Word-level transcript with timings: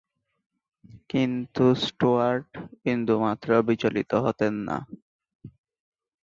কিন্তু 1.09 1.63
স্টুয়ার্ট 1.83 2.49
বিন্দুমাত্র 2.83 3.49
বিচলিত 3.67 4.11
হতেন 4.25 4.53
না। 4.67 4.77